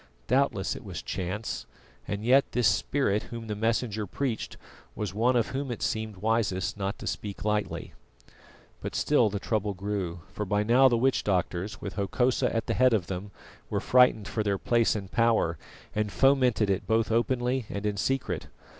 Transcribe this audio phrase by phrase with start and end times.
[0.25, 1.67] Doubtless it was chance,
[2.07, 4.57] and yet this Spirit Whom the Messenger preached
[4.95, 7.93] was one of Whom it seemed wisest not to speak lightly.
[8.81, 12.73] But still the trouble grew, for by now the witch doctors, with Hokosa at the
[12.73, 13.29] head of them,
[13.69, 15.59] were frightened for their place and power,
[15.93, 18.47] and fomented it both openly and in secret.